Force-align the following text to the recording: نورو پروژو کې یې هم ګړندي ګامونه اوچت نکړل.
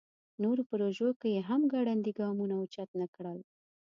نورو 0.43 0.61
پروژو 0.71 1.09
کې 1.19 1.27
یې 1.35 1.41
هم 1.49 1.61
ګړندي 1.73 2.11
ګامونه 2.19 2.55
اوچت 2.61 2.89
نکړل. 3.01 3.39